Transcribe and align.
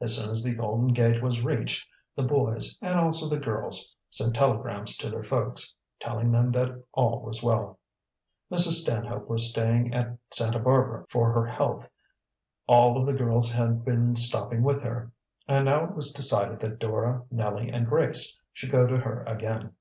As 0.00 0.16
soon 0.16 0.32
as 0.32 0.42
the 0.42 0.56
Golden 0.56 0.88
Gate 0.88 1.22
was 1.22 1.42
reached 1.44 1.88
the 2.16 2.24
boys, 2.24 2.76
and 2.82 2.98
also 2.98 3.28
the 3.28 3.38
girls, 3.38 3.94
sent 4.10 4.34
telegrams 4.34 4.96
to 4.96 5.08
their 5.08 5.22
folks, 5.22 5.72
telling 6.00 6.32
them 6.32 6.50
that 6.50 6.82
all 6.94 7.20
was 7.20 7.44
well. 7.44 7.78
Mrs. 8.50 8.82
Stanhope 8.82 9.28
was 9.28 9.48
staying 9.50 9.94
at 9.94 10.18
Santa 10.32 10.58
Barbara 10.58 11.06
for 11.08 11.30
her 11.32 11.46
health. 11.46 11.86
All 12.66 13.00
of 13.00 13.06
the 13.06 13.14
girls 13.14 13.52
had 13.52 13.84
been 13.84 14.16
stopping 14.16 14.64
with 14.64 14.82
her, 14.82 15.12
and 15.46 15.66
now 15.66 15.84
it 15.84 15.94
was 15.94 16.10
decided 16.10 16.58
that 16.58 16.80
Dora, 16.80 17.22
Nellie, 17.30 17.70
and 17.70 17.86
Grace 17.86 18.36
should 18.52 18.72
go 18.72 18.84
to 18.84 18.96
her 18.96 19.22
again. 19.26 19.74